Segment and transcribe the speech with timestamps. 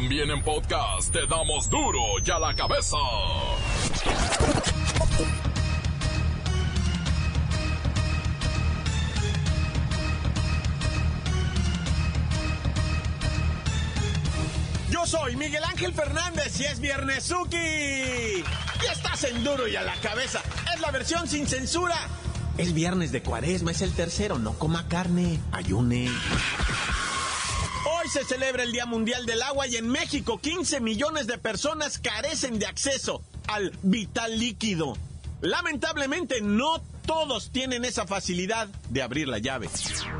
[0.00, 2.96] También en podcast te damos duro y a la cabeza.
[14.88, 17.56] Yo soy Miguel Ángel Fernández y es Viernesuki.
[17.56, 20.40] Y estás en duro y a la cabeza.
[20.72, 21.96] Es la versión sin censura.
[22.56, 24.38] Es viernes de cuaresma, es el tercero.
[24.38, 26.08] No coma carne, ayune.
[28.10, 32.58] Se celebra el Día Mundial del Agua y en México 15 millones de personas carecen
[32.58, 34.96] de acceso al vital líquido.
[35.42, 39.70] Lamentablemente no todos tienen esa facilidad de abrir la llave.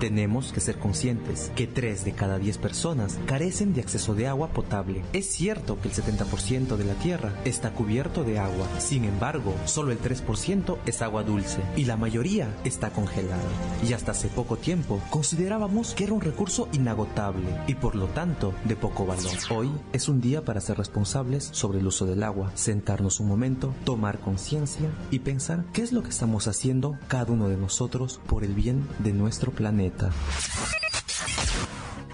[0.01, 4.48] Tenemos que ser conscientes que 3 de cada 10 personas carecen de acceso de agua
[4.55, 5.05] potable.
[5.12, 9.92] Es cierto que el 70% de la Tierra está cubierto de agua, sin embargo, solo
[9.92, 13.36] el 3% es agua dulce y la mayoría está congelada.
[13.86, 18.55] Y hasta hace poco tiempo considerábamos que era un recurso inagotable y por lo tanto
[18.64, 19.36] de poco valor.
[19.50, 23.75] Hoy es un día para ser responsables sobre el uso del agua, sentarnos un momento,
[23.84, 26.78] tomar conciencia y pensar qué es lo que estamos haciendo
[27.09, 30.11] cada uno de nosotros por el bien de nuestro planeta.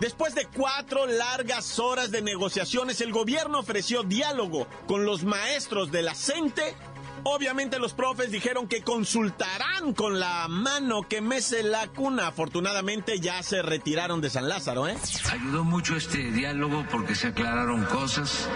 [0.00, 6.02] Después de cuatro largas horas de negociaciones, el gobierno ofreció diálogo con los maestros de
[6.02, 6.74] la CENTE.
[7.22, 12.26] Obviamente los profes dijeron que consultarán con la mano que mece la cuna.
[12.26, 14.96] Afortunadamente ya se retiraron de San Lázaro, ¿eh?
[15.30, 18.48] Ayudó mucho este diálogo porque se aclararon cosas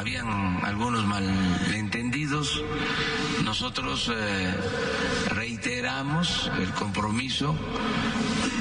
[0.00, 2.09] habían algunos malentendidos.
[3.42, 4.54] Nosotros eh,
[5.30, 7.56] reiteramos el compromiso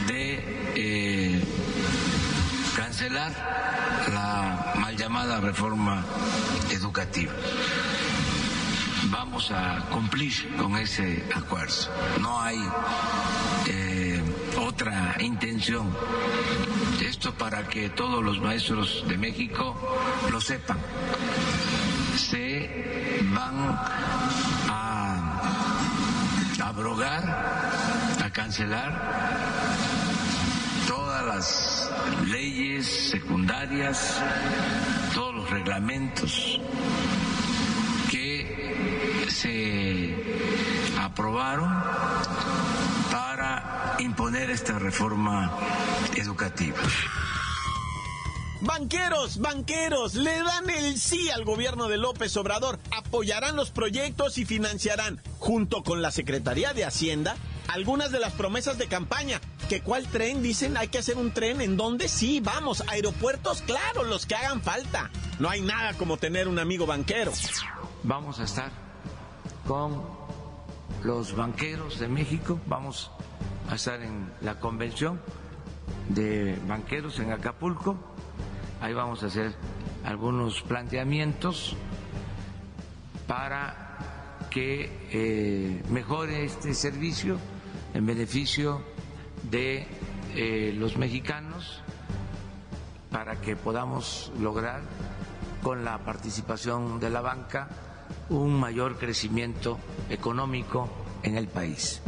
[0.08, 1.44] de eh,
[2.75, 3.31] cancelar
[4.12, 6.03] la mal llamada reforma
[6.72, 7.31] educativa.
[9.12, 11.75] Vamos a cumplir con ese acuerdo.
[12.22, 12.58] No hay
[13.67, 14.20] eh,
[14.58, 15.95] otra intención.
[17.02, 19.75] Esto para que todos los maestros de México
[20.31, 20.80] lo sepan.
[22.20, 23.80] Se van
[24.69, 25.41] a
[26.63, 27.24] abrogar,
[28.24, 28.91] a cancelar
[30.85, 31.91] todas las
[32.28, 34.22] leyes secundarias,
[35.13, 36.59] todos los reglamentos
[38.12, 40.13] que se
[41.00, 41.72] aprobaron
[43.09, 45.52] para imponer esta reforma
[46.16, 46.78] educativa.
[48.62, 54.44] Banqueros, banqueros, le dan el sí al gobierno de López Obrador, apoyarán los proyectos y
[54.44, 57.38] financiarán, junto con la Secretaría de Hacienda,
[57.70, 59.40] algunas de las promesas de campaña.
[59.70, 60.44] ¿Que cuál tren?
[60.44, 64.62] Dicen, hay que hacer un tren en donde sí, vamos, aeropuertos, claro, los que hagan
[64.62, 65.09] falta.
[65.40, 67.31] No hay nada como tener un amigo banquero.
[68.03, 68.72] Vamos a estar
[69.66, 70.03] con
[71.03, 73.09] los banqueros de México, vamos
[73.70, 75.22] a estar en la convención
[76.09, 77.97] de banqueros en Acapulco,
[78.81, 79.53] ahí vamos a hacer
[80.06, 81.75] algunos planteamientos
[83.28, 87.38] para que eh, mejore este servicio
[87.94, 88.81] en beneficio
[89.44, 89.88] de
[90.35, 91.81] eh, los mexicanos,
[93.12, 94.81] para que podamos lograr
[95.61, 97.67] con la participación de la banca
[98.29, 99.78] un mayor crecimiento
[100.09, 100.90] económico
[101.23, 102.01] en el país.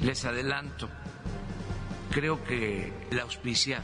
[0.00, 0.88] Les adelanto,
[2.10, 3.82] creo que el auspiciar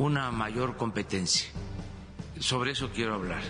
[0.00, 1.50] una mayor competencia,
[2.38, 3.42] sobre eso quiero hablar,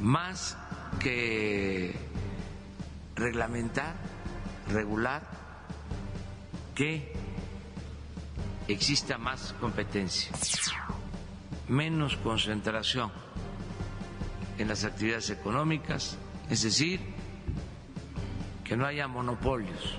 [0.00, 0.58] más
[0.98, 1.94] que
[3.14, 3.94] reglamentar,
[4.72, 5.22] regular,
[6.74, 7.12] que
[8.66, 10.32] exista más competencia,
[11.68, 13.12] menos concentración
[14.58, 16.18] en las actividades económicas,
[16.50, 16.98] es decir,
[18.64, 19.96] que no haya monopolios,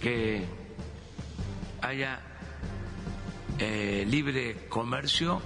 [0.00, 0.44] que
[1.82, 2.35] haya
[3.58, 5.40] eh, libre comercio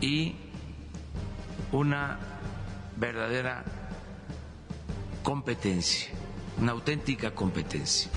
[0.00, 0.36] y
[1.72, 2.18] una
[2.96, 3.64] verdadera
[5.22, 6.10] competencia,
[6.58, 8.10] una auténtica competencia.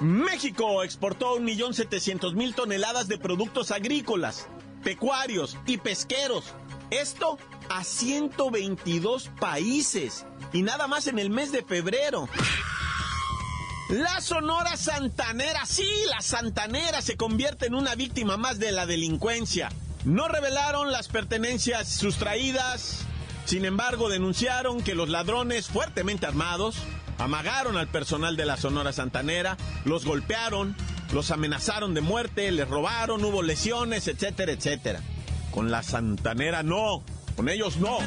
[0.00, 4.48] México exportó 1.700.000 toneladas de productos agrícolas,
[4.82, 6.54] pecuarios y pesqueros.
[6.90, 7.38] Esto
[7.68, 12.28] a 122 países y nada más en el mes de febrero.
[13.90, 19.68] La Sonora Santanera, sí, la Santanera se convierte en una víctima más de la delincuencia.
[20.04, 23.00] No revelaron las pertenencias sustraídas,
[23.46, 26.76] sin embargo denunciaron que los ladrones fuertemente armados
[27.18, 30.76] amagaron al personal de la Sonora Santanera, los golpearon,
[31.12, 35.00] los amenazaron de muerte, les robaron, hubo lesiones, etcétera, etcétera.
[35.50, 37.02] Con la Santanera no,
[37.34, 37.98] con ellos no.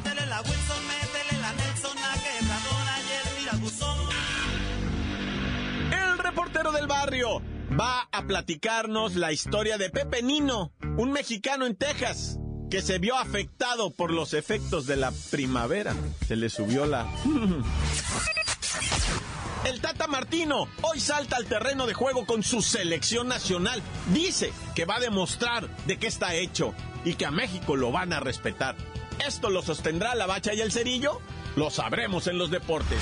[6.73, 7.41] Del barrio
[7.79, 12.39] va a platicarnos la historia de Pepe Nino, un mexicano en Texas
[12.69, 15.93] que se vio afectado por los efectos de la primavera.
[16.27, 17.07] Se le subió la...
[19.65, 23.81] El Tata Martino hoy salta al terreno de juego con su selección nacional.
[24.11, 26.73] Dice que va a demostrar de qué está hecho
[27.05, 28.75] y que a México lo van a respetar.
[29.25, 31.21] ¿Esto lo sostendrá la bacha y el cerillo?
[31.55, 33.01] Lo sabremos en los deportes.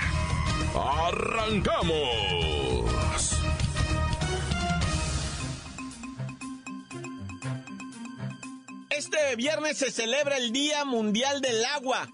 [0.75, 1.91] ¡Arrancamos!
[8.89, 12.07] Este viernes se celebra el Día Mundial del Agua.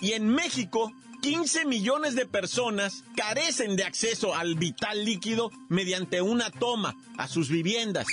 [0.00, 0.92] Y en México,
[1.22, 7.48] 15 millones de personas carecen de acceso al vital líquido mediante una toma a sus
[7.48, 8.06] viviendas.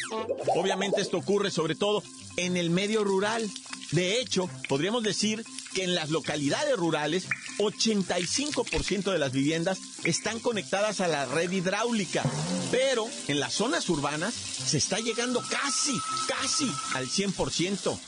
[0.56, 2.02] Obviamente esto ocurre sobre todo
[2.38, 3.50] en el medio rural.
[3.92, 5.44] De hecho, podríamos decir
[5.74, 12.24] que en las localidades rurales, 85% de las viviendas están conectadas a la red hidráulica,
[12.72, 15.98] pero en las zonas urbanas se está llegando casi,
[16.28, 18.00] casi al 100%.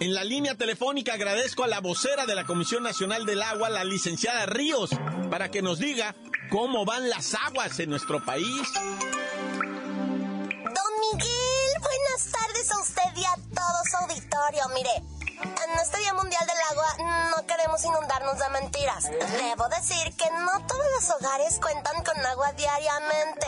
[0.00, 3.84] En la línea telefónica agradezco a la vocera de la Comisión Nacional del Agua, la
[3.84, 4.90] licenciada Ríos,
[5.30, 6.14] para que nos diga
[6.48, 8.66] cómo van las aguas en nuestro país.
[14.50, 19.04] Mire, en este Día Mundial del Agua no queremos inundarnos de mentiras.
[19.04, 23.46] Debo decir que no todos los hogares cuentan con agua diariamente.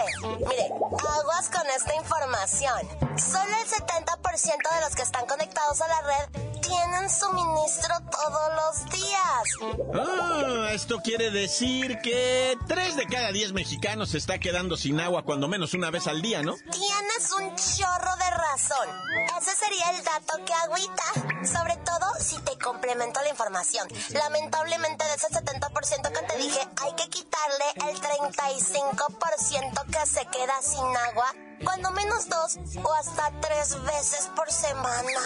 [0.49, 2.88] Mire, aguas con esta información.
[3.19, 8.91] Solo el 70% de los que están conectados a la red tienen suministro todos los
[8.91, 9.82] días.
[9.94, 15.25] Ah, esto quiere decir que 3 de cada 10 mexicanos se está quedando sin agua
[15.25, 16.55] cuando menos una vez al día, ¿no?
[16.55, 18.88] Tienes un chorro de razón.
[19.41, 21.03] Ese sería el dato que agüita.
[21.44, 23.88] Sobre todo si te complemento la información.
[24.11, 30.62] Lamentablemente de ese 70% que te dije, hay que quitarle el 35% que se queda
[30.62, 31.26] sin agua
[31.64, 35.20] cuando menos dos o hasta tres veces por semana.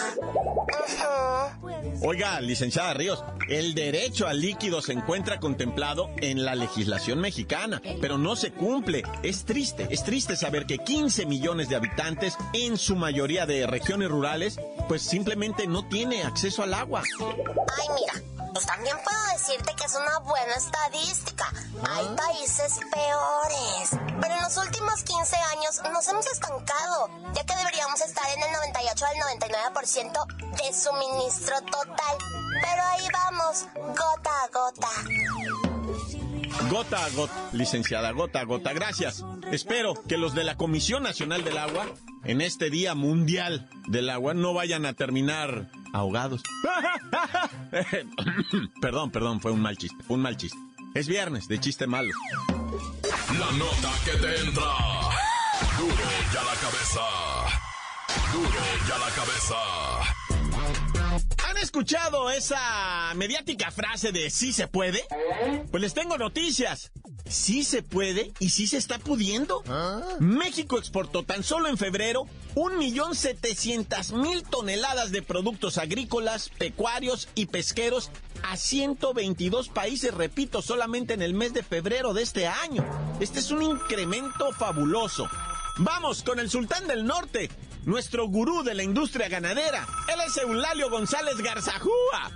[2.01, 8.17] Oiga, licenciada Ríos, el derecho al líquido se encuentra contemplado en la legislación mexicana, pero
[8.17, 9.03] no se cumple.
[9.23, 14.09] Es triste, es triste saber que 15 millones de habitantes, en su mayoría de regiones
[14.09, 17.03] rurales, pues simplemente no tiene acceso al agua.
[17.19, 18.37] Ay, mira.
[18.53, 21.53] Pues también puedo decirte que es una buena estadística.
[21.91, 23.89] Hay países peores.
[24.19, 28.51] Pero en los últimos 15 años nos hemos estancado, ya que deberíamos estar en el
[28.51, 32.17] 98 al 99% de suministro total.
[32.61, 34.89] Pero ahí vamos, gota a gota.
[36.69, 38.73] Gota a gota, licenciada, gota a gota.
[38.73, 39.23] Gracias.
[39.51, 41.85] Espero que los de la Comisión Nacional del Agua,
[42.25, 46.41] en este Día Mundial del Agua, no vayan a terminar ahogados.
[48.81, 50.57] perdón, perdón, fue un mal chiste, un mal chiste.
[50.93, 52.11] Es viernes de chiste malo.
[53.39, 54.63] La nota que te entra.
[55.77, 55.95] Duro
[56.33, 57.01] ya la cabeza.
[58.33, 60.16] Duro ya la cabeza.
[61.57, 65.03] ¿Han escuchado esa mediática frase de sí se puede?
[65.71, 66.91] Pues les tengo noticias.
[67.27, 69.63] Sí se puede y sí se está pudiendo.
[70.19, 78.11] México exportó tan solo en febrero 1.700.000 toneladas de productos agrícolas, pecuarios y pesqueros
[78.43, 82.85] a 122 países, repito, solamente en el mes de febrero de este año.
[83.19, 85.27] Este es un incremento fabuloso.
[85.79, 87.49] Vamos con el sultán del norte,
[87.87, 89.87] nuestro gurú de la industria ganadera.
[90.09, 92.31] Él es Eulalio González Garzajúa,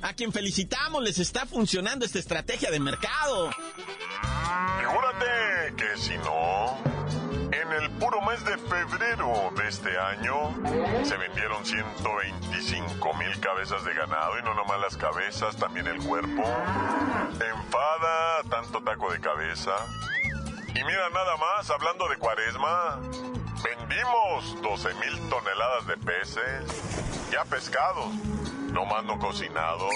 [0.00, 3.50] a quien felicitamos, les está funcionando esta estrategia de mercado.
[4.78, 6.78] Figúrate que si no,
[7.50, 10.54] en el puro mes de febrero de este año
[11.04, 16.44] se vendieron 125 mil cabezas de ganado y no nomás las cabezas, también el cuerpo.
[17.32, 19.72] Enfada tanto taco de cabeza.
[20.68, 23.00] Y mira nada más, hablando de cuaresma,
[24.02, 28.14] vendimos 12 mil toneladas de peces, ya pescados,
[28.72, 29.94] no más no cocinados,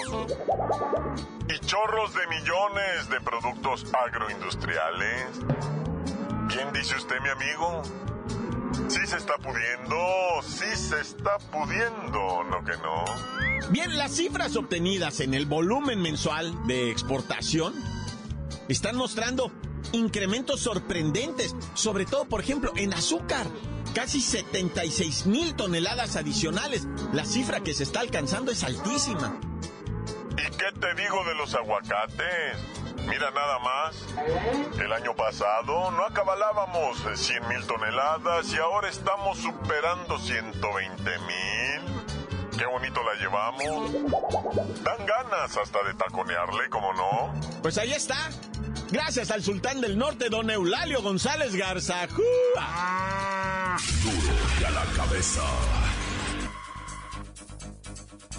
[1.49, 5.27] y chorros de millones de productos agroindustriales.
[6.49, 7.81] ¿Quién dice usted, mi amigo?
[8.87, 13.69] Sí se está pudiendo, sí se está pudiendo, ¿no que no?
[13.71, 17.73] Bien, las cifras obtenidas en el volumen mensual de exportación
[18.69, 19.51] están mostrando
[19.91, 23.47] incrementos sorprendentes, sobre todo, por ejemplo, en azúcar.
[23.97, 26.87] Casi 76 mil toneladas adicionales.
[27.13, 29.39] La cifra que se está alcanzando es altísima.
[30.33, 32.57] ¿Y qué te digo de los aguacates?
[33.07, 34.05] Mira nada más.
[34.79, 42.55] El año pasado no acabalábamos 100 mil toneladas y ahora estamos superando 120 mil.
[42.55, 43.93] Qué bonito la llevamos.
[44.83, 47.33] Dan ganas hasta de taconearle, como no?
[47.63, 48.29] Pues ahí está.
[48.91, 52.07] Gracias al sultán del norte, don Eulalio González Garza.
[54.03, 55.41] Duro y a la cabeza.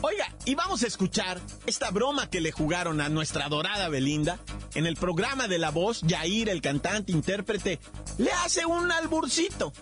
[0.00, 4.38] Oiga, y vamos a escuchar esta broma que le jugaron a nuestra adorada Belinda.
[4.75, 7.80] En el programa de La Voz, Yair, el cantante, intérprete,
[8.18, 9.73] le hace un alburcito.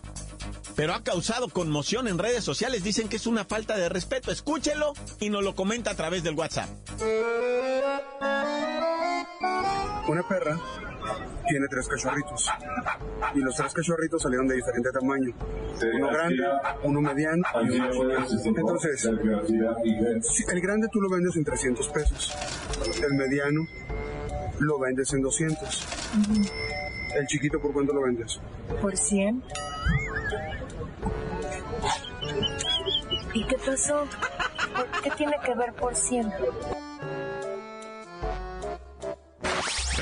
[0.75, 2.85] Pero ha causado conmoción en redes sociales.
[2.85, 4.31] Dicen que es una falta de respeto.
[4.31, 6.69] Escúchelo y nos lo comenta a través del WhatsApp.
[10.09, 10.61] Una perra
[11.49, 12.51] tiene tres cachorritos.
[13.35, 15.35] Y los tres cachorritos salieron de diferente tamaño.
[15.95, 16.49] Uno grande,
[16.83, 18.27] uno mediano y uno.
[18.45, 22.37] Entonces, el grande tú lo vendes en 300 pesos.
[23.03, 23.67] El mediano
[24.61, 25.87] lo vendes en 200.
[27.15, 28.41] El chiquito, ¿por cuánto lo vendes?
[28.81, 29.43] ¿Por 100?
[33.35, 34.05] ¿Y qué pasó?
[35.03, 36.33] ¿Qué tiene que ver por 100?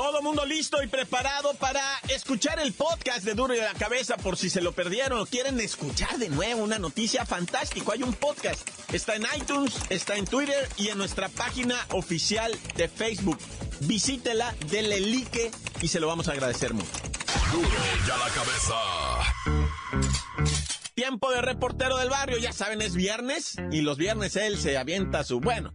[0.00, 4.16] Todo mundo listo y preparado para escuchar el podcast de Duro y a la Cabeza
[4.16, 7.92] por si se lo perdieron o quieren escuchar de nuevo una noticia fantástica.
[7.92, 8.66] Hay un podcast.
[8.94, 13.36] Está en iTunes, está en Twitter y en nuestra página oficial de Facebook.
[13.80, 15.50] Visítela, denle like
[15.82, 16.88] y se lo vamos a agradecer mucho.
[17.52, 18.74] Duro y a la cabeza.
[20.94, 25.24] Tiempo de reportero del barrio, ya saben, es viernes y los viernes él se avienta
[25.24, 25.74] su bueno.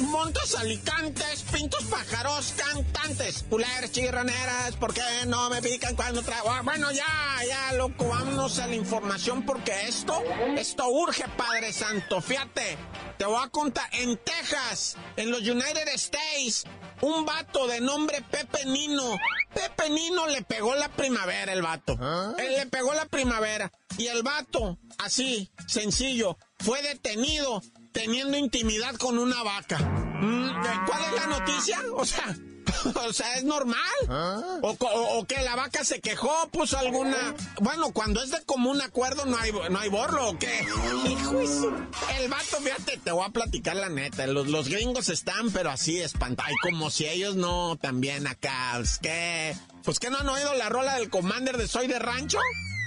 [0.00, 6.50] Montes, alicantes, pintos, pájaros, cantantes, puleras, chirroneras, ¿por qué no me pican cuando traigo?
[6.64, 7.04] Bueno, ya,
[7.46, 10.22] ya, loco, vámonos a la información porque esto,
[10.56, 12.20] esto urge, Padre Santo.
[12.20, 12.76] Fíjate,
[13.18, 16.64] te voy a contar, en Texas, en los United States,
[17.02, 19.18] un vato de nombre Pepe Nino,
[19.54, 21.98] Pepe Nino le pegó la primavera, el vato.
[22.38, 23.70] Él le pegó la primavera.
[23.98, 27.62] Y el vato, así, sencillo, fue detenido
[27.92, 29.78] teniendo intimidad con una vaca.
[29.78, 30.50] Mm,
[30.86, 31.80] ¿Cuál es la noticia?
[31.94, 32.36] O sea,
[33.06, 33.78] o sea, ¿es normal?
[34.62, 37.34] O, o, que la vaca se quejó, puso alguna...
[37.60, 40.66] Bueno, cuando es de común acuerdo no hay, no hay borro, ¿o qué?
[41.08, 41.40] Hijo
[42.18, 44.26] El vato, fíjate, te voy a platicar la neta.
[44.26, 46.52] Los, los gringos están, pero así espantados.
[46.62, 48.78] Como si ellos no también acá.
[48.80, 49.56] Es que...
[49.84, 52.38] Pues que no han oído la rola del Commander de Soy de Rancho.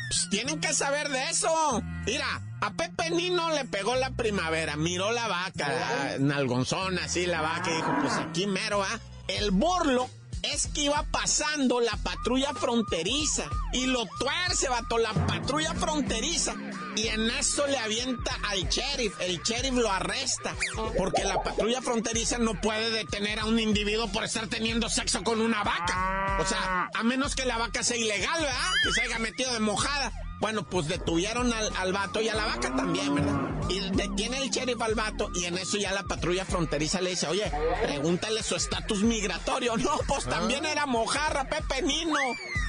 [0.09, 1.81] Pues tienen que saber de eso.
[2.05, 7.41] Mira, a Pepe Nino le pegó la primavera, miró la vaca, la nalgonzona, así la
[7.41, 8.99] vaca, y dijo, pues aquí mero, ¿ah?
[9.27, 10.09] El borlo
[10.43, 13.43] es que iba pasando la patrulla fronteriza
[13.73, 16.55] y lo tuerce, vato, la patrulla fronteriza.
[16.95, 19.19] Y en eso le avienta al sheriff.
[19.19, 20.55] El sheriff lo arresta.
[20.97, 25.41] Porque la patrulla fronteriza no puede detener a un individuo por estar teniendo sexo con
[25.41, 26.37] una vaca.
[26.39, 28.71] O sea, a menos que la vaca sea ilegal, ¿verdad?
[28.83, 30.11] Que se haya metido de mojada.
[30.43, 33.39] Bueno, pues detuvieron al, al, vato y a la vaca también, ¿verdad?
[33.69, 37.27] Y detiene el sheriff al vato y en eso ya la patrulla fronteriza le dice,
[37.27, 37.49] oye,
[37.81, 39.77] pregúntale su estatus migratorio.
[39.83, 42.19] No, pues también era mojarra, Pepe Nino.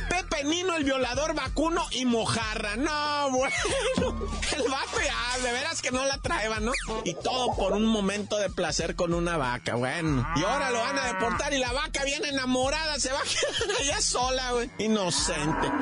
[0.09, 2.76] Pepe Nino, el violador vacuno y mojarra.
[2.76, 3.57] No, bueno.
[4.57, 6.73] El vato ya, de veras que no la traeba, ¿no?
[7.04, 10.25] Y todo por un momento de placer con una vaca, bueno.
[10.37, 13.81] Y ahora lo van a deportar y la vaca viene enamorada, se va a quedar
[13.81, 14.71] allá sola, güey.
[14.78, 15.73] Inocente.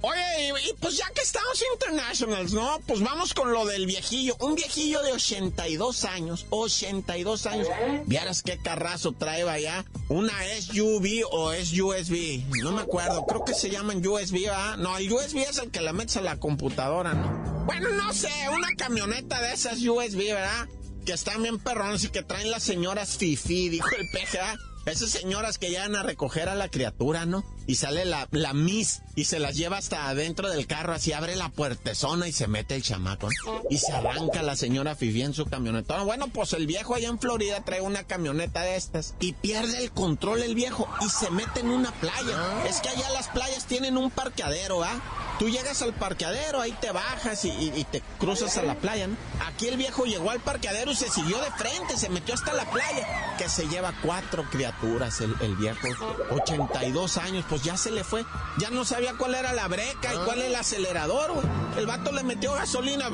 [0.00, 2.80] Oye, y, pues ya que estamos internationals, ¿no?
[2.86, 4.36] Pues vamos con lo del viejillo.
[4.40, 7.68] Un viejillo de 82 años, 82 años.
[8.06, 9.84] Vieras qué carrazo trae allá.
[10.08, 12.44] Una SUV o SUSB.
[12.62, 14.76] No me acuerdo, creo que se llaman USB, ¿verdad?
[14.76, 17.64] No, el USB es el que la metes a la computadora, ¿no?
[17.66, 20.68] Bueno, no sé, una camioneta de esas USB, ¿verdad?
[21.04, 24.56] Que están bien perrones y que traen las señoras Fifi, dijo el ¿verdad?
[24.86, 27.44] Esas señoras que llegan a recoger a la criatura, ¿no?
[27.68, 31.36] Y sale la, la Miss y se las lleva hasta adentro del carro, así abre
[31.36, 33.28] la puertezona y se mete el chamaco.
[33.68, 36.02] Y se arranca la señora Fifi en su camioneta.
[36.02, 39.90] Bueno, pues el viejo allá en Florida trae una camioneta de estas y pierde el
[39.92, 42.66] control el viejo y se mete en una playa.
[42.66, 44.98] Es que allá las playas tienen un parqueadero, ¿ah?
[45.38, 49.16] Tú llegas al parqueadero, ahí te bajas y, te cruzas a la playa, ¿no?
[49.46, 52.68] Aquí el viejo llegó al parqueadero y se siguió de frente, se metió hasta la
[52.70, 55.88] playa, que se lleva cuatro criaturas el, el viejo,
[56.30, 58.24] 82 años, pues ya se le fue,
[58.58, 61.46] ya no sabía cuál era la breca y cuál el acelerador, güey.
[61.76, 63.08] El vato le metió gasolina,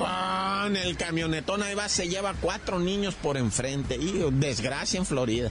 [0.66, 5.50] en el camionetón ahí va, se lleva cuatro niños por enfrente, y desgracia en Florida.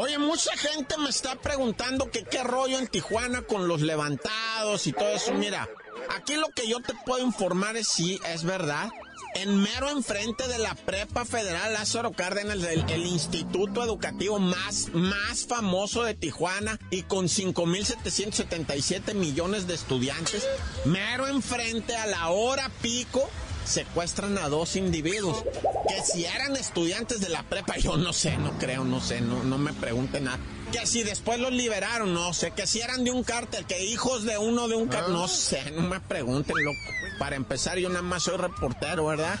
[0.00, 4.92] Oye, mucha gente me está preguntando que qué rollo en Tijuana con los levantados y
[4.92, 5.34] todo eso.
[5.34, 5.68] Mira,
[6.16, 8.90] aquí lo que yo te puedo informar es si es verdad.
[9.34, 15.46] En mero enfrente de la Prepa Federal Lázaro Cárdenas, el, el, instituto educativo más, más
[15.46, 20.46] famoso de Tijuana y con 5.777 millones de estudiantes,
[20.84, 23.28] mero enfrente a la hora pico,
[23.68, 25.44] secuestran a dos individuos
[25.88, 29.42] que si eran estudiantes de la prepa, yo no sé, no creo, no sé, no,
[29.44, 30.38] no me pregunten nada.
[30.72, 34.24] Que si después los liberaron, no sé, que si eran de un cártel, que hijos
[34.24, 36.78] de uno de un cártel, no sé, no me pregunten, loco.
[37.18, 39.38] Para empezar, yo nada más soy reportero, ¿verdad?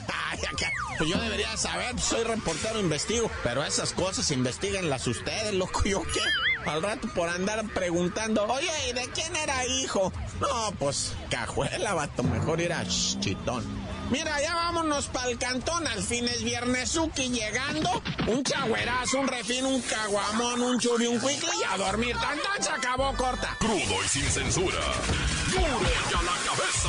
[0.98, 6.20] pues yo debería saber, soy reportero, investigo, pero esas cosas investiguenlas ustedes, loco, ¿yo qué?
[6.68, 10.12] Al rato por andar preguntando, oye, ¿y de quién era hijo?
[10.40, 13.64] No, pues cajuela, vato, mejor ir a chitón.
[14.10, 15.86] Mira, ya vámonos para el cantón.
[15.86, 18.02] Al fin es viernesuki llegando.
[18.26, 22.16] Un chagüerazo, un refín, un caguamón, un churi, un cuicle y a dormir.
[22.16, 23.54] Tan, se acabó corta.
[23.58, 24.78] Crudo y sin censura.
[25.52, 26.88] ¡Duro ya la cabeza!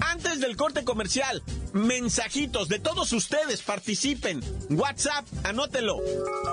[0.00, 1.42] Antes del corte comercial,
[1.72, 4.40] mensajitos de todos ustedes, participen.
[4.70, 5.96] WhatsApp, anótelo.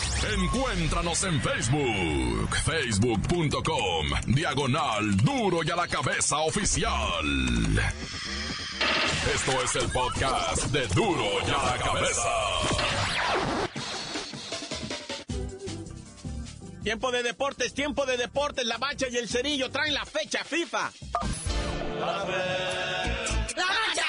[0.42, 6.94] Encuéntranos en Facebook, facebook.com, diagonal duro y a la cabeza oficial.
[9.34, 13.07] Esto es el podcast de duro y a la cabeza.
[16.88, 18.64] Tiempo de deportes, tiempo de deportes.
[18.64, 20.90] La bacha y el cerillo traen la fecha FIFA.
[22.00, 24.07] La bacha,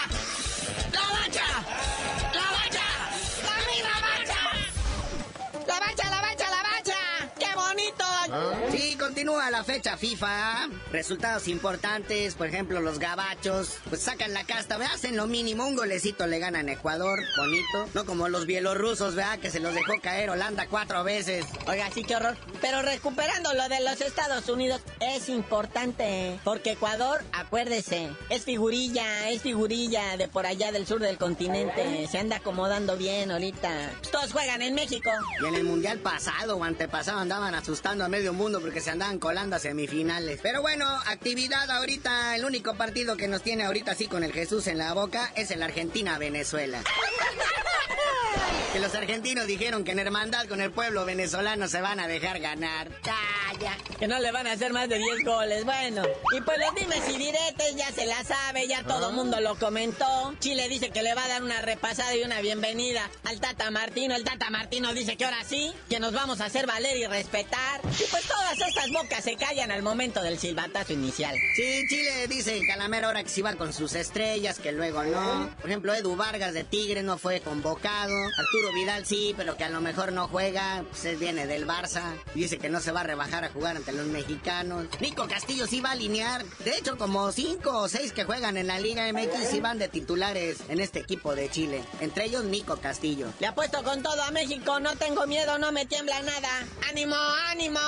[9.19, 10.69] continúa la fecha FIFA.
[10.93, 14.93] Resultados importantes, por ejemplo, los gabachos, pues sacan la casta, ¿verdad?
[14.95, 17.89] hacen lo mínimo, un golecito le ganan a Ecuador, bonito.
[17.93, 19.39] No como los bielorrusos, ¿verdad?
[19.39, 21.45] Que se los dejó caer Holanda cuatro veces.
[21.67, 22.37] Oiga, sí, qué horror.
[22.61, 29.41] Pero recuperando lo de los Estados Unidos, es importante, porque Ecuador, acuérdese, es figurilla, es
[29.41, 32.07] figurilla de por allá del sur del continente.
[32.09, 33.91] Se anda acomodando bien ahorita.
[34.13, 35.09] Todos juegan en México.
[35.41, 39.08] Y en el mundial pasado o antepasado andaban asustando a medio mundo porque se andaban
[39.17, 40.39] colando a semifinales.
[40.43, 44.67] Pero bueno, actividad ahorita, el único partido que nos tiene ahorita así con el Jesús
[44.67, 46.83] en la boca es el Argentina-Venezuela.
[48.71, 52.39] Que los argentinos dijeron que en hermandad con el pueblo venezolano se van a dejar
[52.39, 52.87] ganar.
[53.01, 53.75] Calla.
[53.97, 55.65] Que no le van a hacer más de 10 goles.
[55.65, 56.03] Bueno,
[56.37, 60.35] y pues los dimes y diretes ya se la sabe, ya todo mundo lo comentó.
[60.39, 64.15] Chile dice que le va a dar una repasada y una bienvenida al Tata Martino.
[64.15, 67.81] El Tata Martino dice que ahora sí, que nos vamos a hacer valer y respetar.
[67.83, 71.35] Y pues todas estas bocas se callan al momento del silbatazo inicial.
[71.55, 74.71] Sí, Chile dice que a la mera hora que se iba con sus estrellas, que
[74.71, 75.49] luego no.
[75.59, 78.13] Por ejemplo, Edu Vargas de Tigre no fue convocado.
[78.37, 80.83] Arturo Vidal sí, pero que a lo mejor no juega.
[80.89, 82.15] Pues él viene del Barça.
[82.33, 84.85] Dice que no se va a rebajar a jugar ante los mexicanos.
[84.99, 86.45] Nico Castillo sí va a alinear.
[86.63, 89.87] De hecho, como cinco o seis que juegan en la Liga MX sí van de
[89.87, 91.83] titulares en este equipo de Chile.
[91.99, 93.27] Entre ellos Nico Castillo.
[93.39, 96.49] Le apuesto con todo a México, no tengo miedo, no me tiembla nada.
[96.89, 97.15] ¡Ánimo,
[97.47, 97.79] ánimo!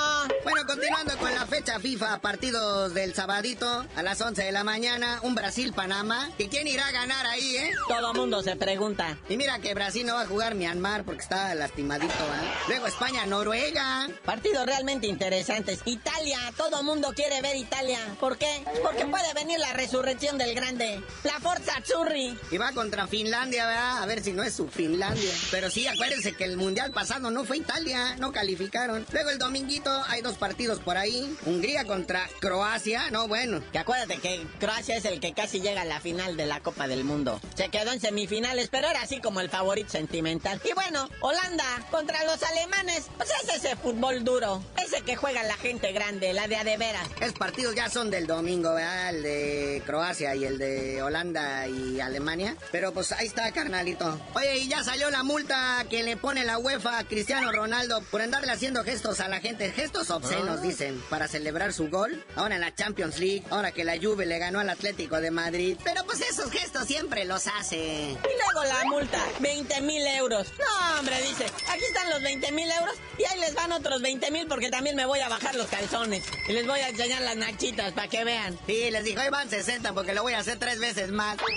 [0.44, 5.20] Bueno, continuando con la fecha FIFA, partidos del sabadito a las 11 de la mañana,
[5.24, 6.32] un Brasil-Panamá.
[6.38, 7.72] ¿Y quién irá a ganar ahí, eh?
[7.88, 9.18] Todo mundo se pregunta.
[9.30, 12.52] Y mira que Brasil no va a jugar Myanmar porque está lastimadito, ¿eh?
[12.68, 14.08] Luego España-Noruega.
[14.24, 15.80] Partidos realmente interesantes.
[15.86, 17.98] Italia, todo mundo quiere ver Italia.
[18.20, 18.64] ¿Por qué?
[18.84, 21.02] Porque puede venir la resurrección del grande.
[21.24, 22.38] La Forza Azzurri.
[22.52, 24.04] Y va contra Finlandia, ¿verdad?
[24.04, 25.32] A ver si no es su Finlandia.
[25.50, 29.04] Pero sí, acuérdense que el mundial pasado no fue Italia, no calificaron.
[29.12, 31.36] Luego el dominguito hay dos partidos por ahí.
[31.48, 33.64] Hungría contra Croacia, no bueno.
[33.72, 36.88] Que acuérdate que Croacia es el que casi llega a la final de la Copa
[36.88, 37.42] del Mundo.
[37.56, 40.51] Se quedó en semifinales, pero era así como el favorito sentimental.
[40.64, 44.64] Y bueno, Holanda contra los alemanes, pues es ese fútbol duro.
[44.84, 47.08] Ese que juega la gente grande, la de a de veras.
[47.20, 49.10] Esos partidos ya son del domingo, ¿verdad?
[49.10, 52.56] El de Croacia y el de Holanda y Alemania.
[52.72, 54.20] Pero pues ahí está, carnalito.
[54.34, 58.22] Oye, y ya salió la multa que le pone la UEFA a Cristiano Ronaldo por
[58.22, 59.72] andarle haciendo gestos a la gente.
[59.72, 62.24] Gestos obscenos, dicen, para celebrar su gol.
[62.36, 65.78] Ahora en la Champions League, ahora que la Juve le ganó al Atlético de Madrid.
[65.84, 67.78] Pero pues esos gestos siempre los hace.
[67.78, 70.41] Y luego la multa, 20 mil euros.
[70.60, 74.32] No, hombre, dice, aquí están los 20 mil euros y ahí les van otros 20
[74.32, 76.24] mil porque también me voy a bajar los calzones.
[76.48, 78.58] Y les voy a enseñar las nachitas para que vean.
[78.68, 81.38] Sí, les dijo, ahí van 60 porque lo voy a hacer tres veces más.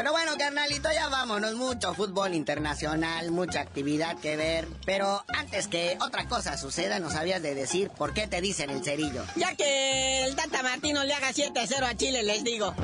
[0.00, 1.56] Pero bueno, carnalito, ya vámonos.
[1.56, 4.66] Mucho fútbol internacional, mucha actividad que ver.
[4.86, 8.82] Pero antes que otra cosa suceda, nos habías de decir por qué te dicen el
[8.82, 9.22] cerillo.
[9.36, 12.74] Ya que el Tata Martino le haga 7-0 a Chile, les digo.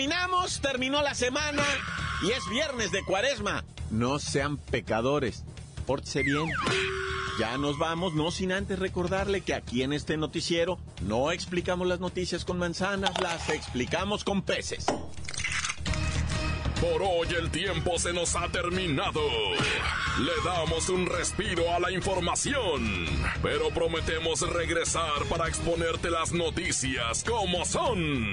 [0.00, 1.62] Terminamos, terminó la semana
[2.22, 3.64] y es viernes de cuaresma.
[3.90, 5.44] No sean pecadores,
[5.86, 6.50] pórtese bien.
[7.38, 12.00] Ya nos vamos, no sin antes recordarle que aquí en este noticiero no explicamos las
[12.00, 14.86] noticias con manzanas, las explicamos con peces.
[16.80, 19.20] Por hoy el tiempo se nos ha terminado.
[20.18, 23.06] Le damos un respiro a la información,
[23.42, 28.32] pero prometemos regresar para exponerte las noticias como son.